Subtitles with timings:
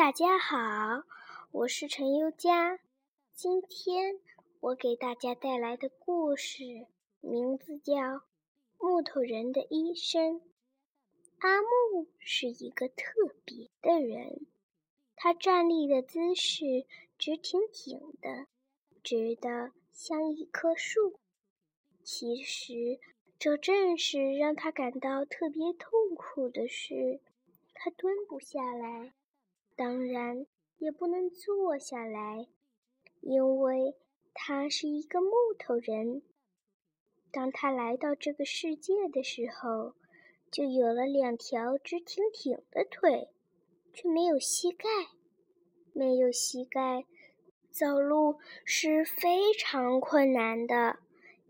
[0.00, 1.04] 大家好，
[1.50, 2.80] 我是陈优佳。
[3.34, 4.18] 今天
[4.60, 6.64] 我给大家带来的故事
[7.20, 7.92] 名字叫
[8.78, 10.40] 《木头人的医生》。
[11.40, 13.04] 阿木是一个特
[13.44, 14.46] 别的人，
[15.16, 16.86] 他站立的姿势
[17.18, 18.46] 直挺挺的，
[19.02, 21.20] 直得像一棵树。
[22.02, 22.98] 其实，
[23.38, 27.20] 这正是让他感到特别痛苦的事。
[27.74, 29.12] 他蹲不下来。
[29.80, 30.44] 当然
[30.76, 32.48] 也不能坐下来，
[33.22, 33.96] 因为
[34.34, 36.20] 他是一个木头人。
[37.32, 39.94] 当他来到这个世界的时候，
[40.52, 43.30] 就有了两条直挺挺的腿，
[43.94, 44.86] 却没有膝盖。
[45.94, 47.06] 没有膝盖，
[47.70, 48.36] 走路
[48.66, 50.98] 是非常困难的。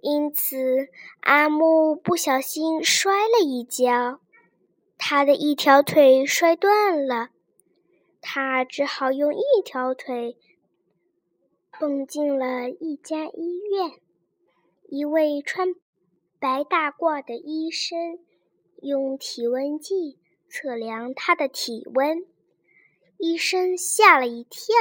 [0.03, 0.89] 因此，
[1.23, 4.21] 阿木不小心摔了一跤，
[4.97, 7.31] 他的一条腿摔断了。
[8.21, 10.37] 他只好用一条腿
[11.79, 14.01] 蹦进了一家医院。
[14.89, 15.75] 一位穿
[16.39, 18.19] 白大褂的医生
[18.83, 22.27] 用体温计测量他的体温。
[23.19, 24.75] 医生吓了一跳：“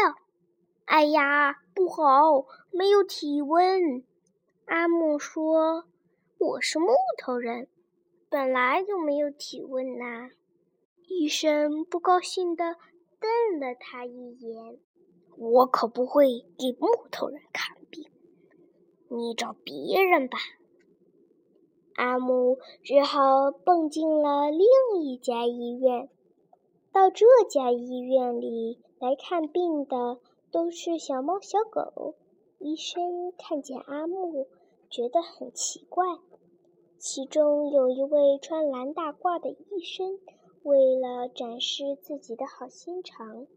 [0.86, 4.04] 哎呀，不好，没有体温！”
[4.66, 5.86] 阿木说
[6.40, 7.68] ：“我是木头人，
[8.30, 10.30] 本来就没有体温呐。”
[11.08, 12.78] 医生不高兴的。
[13.20, 14.80] 瞪了他一眼，
[15.38, 18.06] 我可不会给木头人看病，
[19.10, 20.38] 你找别人吧。
[21.96, 26.10] 阿木只好蹦进了另一家医院。
[26.92, 32.16] 到这家医院里来看病的都是小猫小狗。
[32.58, 34.48] 医生看见阿木，
[34.90, 36.06] 觉得很奇怪。
[36.98, 40.20] 其中有一位穿蓝大褂的医生。
[40.64, 43.48] 为了展示自己的好心肠，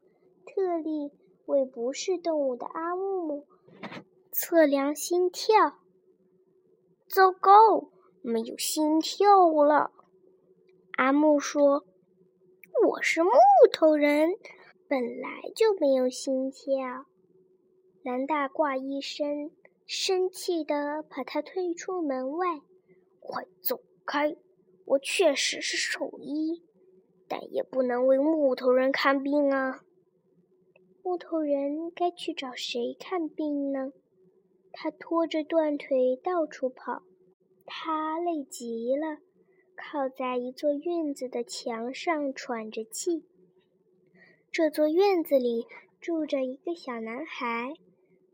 [0.47, 1.11] 特地
[1.47, 3.47] 为不是动物的阿木
[4.31, 5.79] 测量心跳。
[7.09, 7.91] 糟糕，
[8.23, 9.91] 没有心跳了！
[10.93, 11.85] 阿木说
[12.87, 13.31] ：“我是木
[13.73, 14.31] 头人，
[14.89, 17.07] 本来就没有心跳。”
[18.03, 19.51] 蓝大褂医生
[19.87, 22.61] 生气地把他推出门外
[23.21, 24.37] ：“快走开！
[24.85, 26.63] 我确实是兽医。”
[27.33, 29.81] 但也不能为木头人看病啊！
[31.03, 33.93] 木头人该去找谁看病呢？
[34.71, 37.03] 他拖着断腿到处跑，
[37.65, 39.17] 他累极了，
[39.75, 43.25] 靠在一座院子的墙上喘着气。
[44.51, 45.67] 这座院子里
[46.03, 47.73] 住着一个小男孩，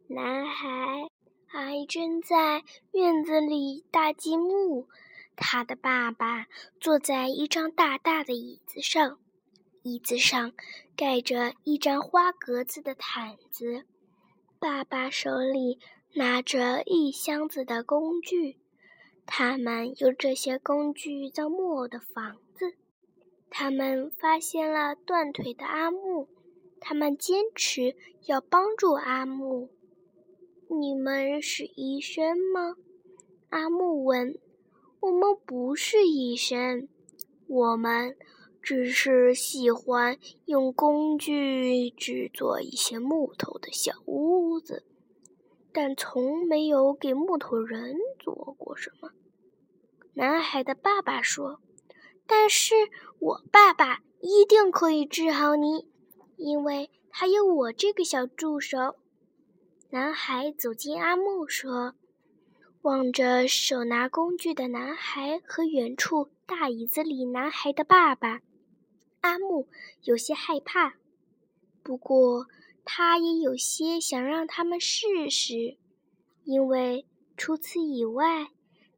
[0.08, 1.08] 男孩
[1.47, 4.88] 还正在院子里搭积木。
[5.41, 6.49] 他的爸爸
[6.81, 9.21] 坐在一张大大的椅子上，
[9.82, 10.53] 椅子上
[10.97, 13.84] 盖着一张花格子的毯子。
[14.59, 15.78] 爸爸手里
[16.15, 18.59] 拿着一箱子的工具，
[19.26, 22.75] 他们用这些工具造木偶的房子。
[23.49, 26.28] 他们发现了断腿的阿木，
[26.81, 27.94] 他们坚持
[28.26, 29.70] 要帮助阿木。
[30.69, 32.75] 你们是医生吗？
[33.50, 34.37] 阿木问。
[35.00, 36.88] 我们不是医生，
[37.47, 38.16] 我们
[38.60, 44.84] 只是喜欢用工具制作一些木头的小屋子，
[45.72, 49.10] 但从没有给木头人做过什么。
[50.14, 51.60] 男孩的爸爸说
[52.26, 52.75] ：“但是
[53.20, 55.88] 我爸爸一定可以治好你，
[56.37, 58.97] 因为他有我这个小助手。”
[59.91, 61.94] 男孩走近阿木说。
[62.83, 68.41] 望着手拿工具的男孩和远处大椅子里男孩的爸爸，
[69.21, 69.69] 阿木
[70.05, 70.94] 有些害怕。
[71.83, 72.47] 不过，
[72.84, 75.77] 他也有些想让他们试试，
[76.44, 77.05] 因为
[77.37, 78.50] 除此以外，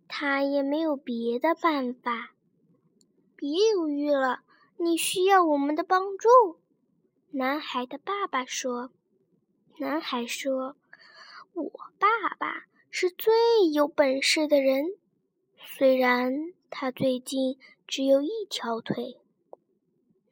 [0.07, 2.33] 他也没有别的办法。
[3.35, 4.41] 别犹豫了，
[4.77, 6.29] 你需要我们的帮助。”
[7.33, 8.91] 男孩的爸爸说。
[9.78, 10.77] 男孩说
[11.54, 12.07] ：“我爸
[12.39, 12.66] 爸。”
[13.03, 13.33] 是最
[13.73, 14.85] 有本事的人，
[15.57, 19.17] 虽然他最近只有一条腿。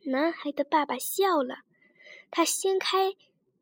[0.03, 1.61] 男孩的爸爸笑了，
[2.31, 3.15] 他掀开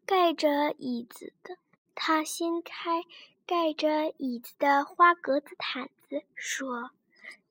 [0.04, 1.56] 盖着椅子的，
[1.94, 3.04] 他掀开
[3.46, 6.90] 盖着椅子的花格子毯子，说：“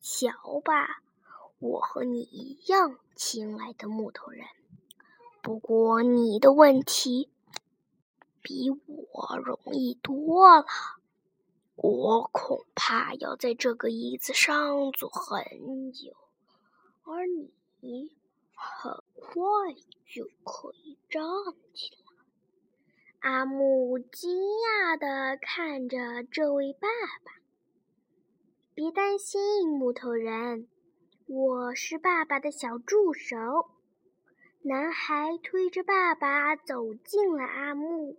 [0.03, 1.01] 瞧吧，
[1.59, 4.45] 我和你一样亲爱的木头人，
[5.41, 7.29] 不过你的问题
[8.41, 10.65] 比我容易多了。”
[11.87, 16.15] 我恐怕要在这个椅子上坐很久，
[17.03, 17.27] 而
[17.79, 18.11] 你
[18.55, 19.45] 很快
[20.07, 21.21] 就可以站
[21.75, 23.29] 起来。
[23.29, 26.87] 阿木惊讶地看着这位爸
[27.23, 27.33] 爸。
[28.73, 30.67] 别担心，木头人，
[31.27, 33.37] 我是爸爸的小助手。
[34.63, 38.17] 男孩推着爸爸走进了阿木。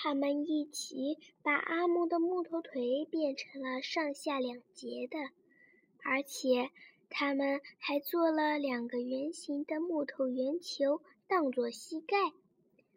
[0.00, 5.18] 他们一起把阿木的木头腿变成了上下两节的，
[6.04, 6.70] 而且
[7.10, 12.16] 他们还做了两个圆形的木头圆球当做膝盖，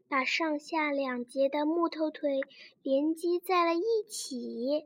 [0.10, 2.42] 把上下两节的木头腿
[2.84, 4.86] 连接在了一起。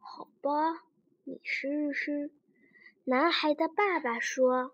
[0.00, 0.82] 好吧，
[1.22, 2.32] 你试试。
[3.04, 4.72] 男孩的爸爸说。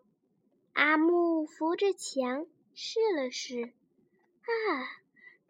[0.72, 3.64] 阿木扶着墙试了试，
[4.40, 5.03] 啊！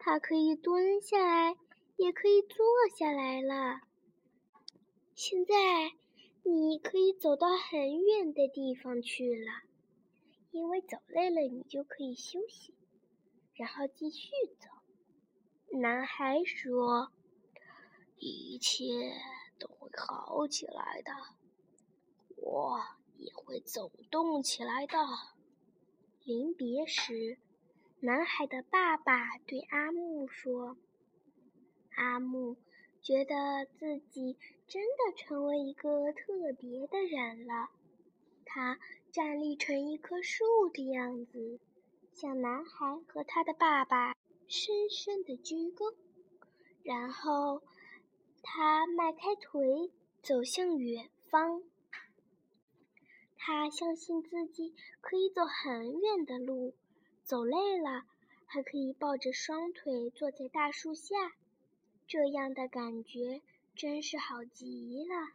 [0.07, 1.57] 它可以蹲下来，
[1.97, 2.63] 也可以坐
[2.95, 3.81] 下来了。
[5.15, 5.53] 现在
[6.43, 9.63] 你可以走到很远的地方去了，
[10.51, 12.75] 因为走累了，你就可以休息，
[13.55, 14.29] 然后继续
[14.59, 14.69] 走。
[15.79, 17.11] 男孩说
[18.21, 18.83] ：“一切
[19.57, 21.11] 都会好起来的，
[22.35, 22.79] 我
[23.17, 24.99] 也会走动起来的。”
[26.25, 27.39] 临别时。
[28.05, 30.77] 男孩的爸爸对阿木说
[31.97, 32.55] ：“阿木
[33.01, 34.37] 觉得自己
[34.67, 37.71] 真的成为一个特别的人了。
[38.45, 38.77] 他
[39.11, 41.59] 站立成一棵树的样子，
[42.13, 44.15] 向男孩和他的爸爸
[44.47, 45.95] 深深的鞠躬，
[46.83, 47.63] 然后
[48.43, 49.91] 他迈开腿
[50.21, 51.63] 走向远方。
[53.35, 56.75] 他相信自己可以走很远的路。”
[57.25, 58.03] 走累了，
[58.45, 61.33] 还可以抱着双腿坐在大树下，
[62.05, 63.41] 这样的感觉
[63.75, 65.33] 真是好极了。